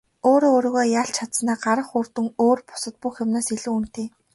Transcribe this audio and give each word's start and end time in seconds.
Өөрөө 0.29 0.51
өөрийгөө 0.55 0.85
ялж 1.01 1.11
чадсанаа 1.17 1.57
гарах 1.65 1.89
үр 1.97 2.07
дүн 2.15 2.27
өөр 2.45 2.59
бусад 2.69 2.95
бүх 3.01 3.15
юмнаас 3.23 3.47
илүү 3.55 3.73
үнэтэй. 3.77 4.07